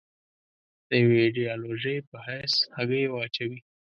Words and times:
د 0.89 0.91
یوې 1.01 1.17
ایدیالوژۍ 1.25 1.97
په 2.09 2.17
حیث 2.27 2.53
هګۍ 2.75 3.03
واچوي. 3.09 3.59